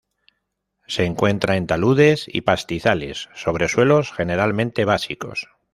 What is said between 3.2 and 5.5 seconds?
sobre suelos generalmente básicos.